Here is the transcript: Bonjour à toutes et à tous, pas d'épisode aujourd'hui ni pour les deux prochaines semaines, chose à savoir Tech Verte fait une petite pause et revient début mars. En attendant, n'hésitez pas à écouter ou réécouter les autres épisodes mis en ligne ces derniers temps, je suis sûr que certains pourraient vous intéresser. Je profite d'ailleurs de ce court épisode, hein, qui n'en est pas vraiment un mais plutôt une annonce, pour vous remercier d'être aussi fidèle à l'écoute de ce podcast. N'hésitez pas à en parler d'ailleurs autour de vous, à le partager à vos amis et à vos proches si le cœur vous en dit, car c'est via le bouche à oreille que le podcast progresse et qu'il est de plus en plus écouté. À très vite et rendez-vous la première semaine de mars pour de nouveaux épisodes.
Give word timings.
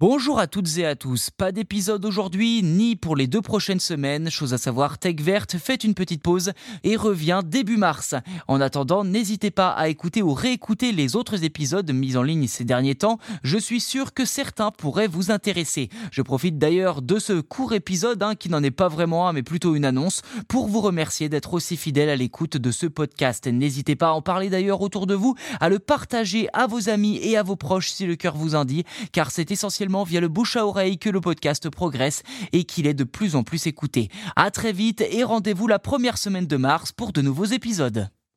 Bonjour 0.00 0.38
à 0.38 0.46
toutes 0.46 0.78
et 0.78 0.86
à 0.86 0.94
tous, 0.94 1.28
pas 1.30 1.50
d'épisode 1.50 2.04
aujourd'hui 2.04 2.62
ni 2.62 2.94
pour 2.94 3.16
les 3.16 3.26
deux 3.26 3.42
prochaines 3.42 3.80
semaines, 3.80 4.30
chose 4.30 4.54
à 4.54 4.58
savoir 4.58 4.96
Tech 4.96 5.16
Verte 5.16 5.58
fait 5.58 5.82
une 5.82 5.94
petite 5.94 6.22
pause 6.22 6.52
et 6.84 6.94
revient 6.94 7.40
début 7.44 7.78
mars. 7.78 8.14
En 8.46 8.60
attendant, 8.60 9.02
n'hésitez 9.02 9.50
pas 9.50 9.70
à 9.70 9.88
écouter 9.88 10.22
ou 10.22 10.34
réécouter 10.34 10.92
les 10.92 11.16
autres 11.16 11.42
épisodes 11.42 11.90
mis 11.90 12.16
en 12.16 12.22
ligne 12.22 12.46
ces 12.46 12.62
derniers 12.62 12.94
temps, 12.94 13.18
je 13.42 13.58
suis 13.58 13.80
sûr 13.80 14.14
que 14.14 14.24
certains 14.24 14.70
pourraient 14.70 15.08
vous 15.08 15.32
intéresser. 15.32 15.88
Je 16.12 16.22
profite 16.22 16.58
d'ailleurs 16.58 17.02
de 17.02 17.18
ce 17.18 17.40
court 17.40 17.72
épisode, 17.72 18.22
hein, 18.22 18.36
qui 18.36 18.50
n'en 18.50 18.62
est 18.62 18.70
pas 18.70 18.86
vraiment 18.86 19.28
un 19.28 19.32
mais 19.32 19.42
plutôt 19.42 19.74
une 19.74 19.84
annonce, 19.84 20.22
pour 20.46 20.68
vous 20.68 20.80
remercier 20.80 21.28
d'être 21.28 21.54
aussi 21.54 21.76
fidèle 21.76 22.08
à 22.08 22.14
l'écoute 22.14 22.56
de 22.56 22.70
ce 22.70 22.86
podcast. 22.86 23.48
N'hésitez 23.48 23.96
pas 23.96 24.10
à 24.10 24.12
en 24.12 24.22
parler 24.22 24.48
d'ailleurs 24.48 24.80
autour 24.80 25.08
de 25.08 25.16
vous, 25.16 25.34
à 25.58 25.68
le 25.68 25.80
partager 25.80 26.46
à 26.52 26.68
vos 26.68 26.88
amis 26.88 27.18
et 27.20 27.36
à 27.36 27.42
vos 27.42 27.56
proches 27.56 27.90
si 27.90 28.06
le 28.06 28.14
cœur 28.14 28.36
vous 28.36 28.54
en 28.54 28.64
dit, 28.64 28.84
car 29.10 29.32
c'est 29.32 29.50
via 30.04 30.20
le 30.20 30.28
bouche 30.28 30.56
à 30.56 30.66
oreille 30.66 30.98
que 30.98 31.08
le 31.08 31.20
podcast 31.20 31.70
progresse 31.70 32.22
et 32.52 32.64
qu'il 32.64 32.86
est 32.86 32.94
de 32.94 33.04
plus 33.04 33.36
en 33.36 33.42
plus 33.42 33.66
écouté. 33.66 34.08
À 34.36 34.50
très 34.50 34.72
vite 34.72 35.02
et 35.10 35.24
rendez-vous 35.24 35.66
la 35.66 35.78
première 35.78 36.18
semaine 36.18 36.46
de 36.46 36.56
mars 36.56 36.92
pour 36.92 37.12
de 37.12 37.22
nouveaux 37.22 37.46
épisodes. 37.46 38.10